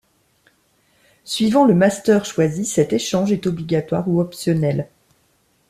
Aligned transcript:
Suivant 1.25 1.63
le 1.67 1.75
master 1.75 2.25
choisi, 2.25 2.65
cet 2.65 2.91
échange 2.91 3.31
est 3.31 3.45
obligatoire 3.45 4.07
ou 4.09 4.19
optionnel. 4.19 4.89